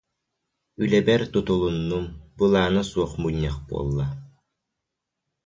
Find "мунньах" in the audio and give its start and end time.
3.21-3.55